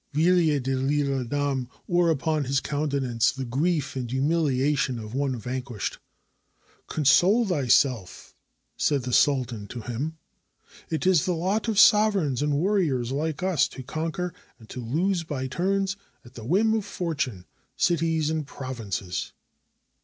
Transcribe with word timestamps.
Villiers 0.13 0.63
de 0.63 0.71
LTle 0.71 1.25
Adam 1.25 1.69
wore 1.85 2.09
upon 2.09 2.45
his 2.45 2.59
countenance 2.59 3.31
the 3.31 3.45
grief 3.45 3.95
and 3.95 4.09
humiliation 4.09 4.97
of 4.97 5.13
one 5.13 5.37
vanquished. 5.37 5.99
"Console 6.87 7.45
thy 7.45 7.67
self," 7.67 8.33
said 8.75 9.03
the 9.03 9.13
sultan 9.13 9.67
to 9.67 9.81
him; 9.81 10.17
"it 10.89 11.05
is 11.05 11.25
the 11.25 11.35
lot 11.35 11.67
of 11.67 11.77
sovereigns 11.77 12.41
and 12.41 12.55
warriors 12.57 13.11
like 13.11 13.43
us 13.43 13.67
to 13.67 13.83
conquer 13.83 14.33
and 14.57 14.69
to 14.69 14.83
lose 14.83 15.21
by 15.23 15.45
turns, 15.45 15.95
at 16.25 16.33
the 16.33 16.45
whim 16.45 16.73
of 16.73 16.83
fortune, 16.83 17.45
cities 17.77 18.31
and 18.31 18.47
provinces." 18.47 19.33